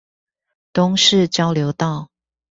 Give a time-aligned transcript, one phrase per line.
[0.73, 2.09] 東勢交流道